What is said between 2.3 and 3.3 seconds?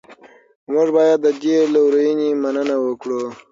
مننه وکړو.